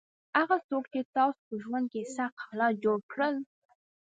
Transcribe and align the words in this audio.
هغه 0.37 0.57
څوک 0.67 0.83
چې 0.93 1.01
تاسو 1.15 1.39
په 1.47 1.55
ژوند 1.63 1.85
کې 1.91 1.99
یې 2.03 2.11
سخت 2.17 2.35
حالات 2.45 2.73
جوړ 2.83 2.97
کړل. 3.11 3.35